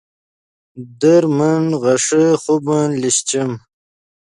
در 1.01 1.23
من 1.37 1.63
غیݰے 1.83 2.25
خوبن 2.41 2.89
لیشچیم 3.01 3.51